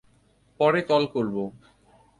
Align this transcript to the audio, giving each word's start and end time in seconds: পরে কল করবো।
পরে 0.59 0.81
কল 0.81 1.03
করবো। 1.07 1.43